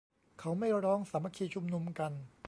[0.39, 2.11] เขาไม่ร้องสามัคคีชุมนุมกัน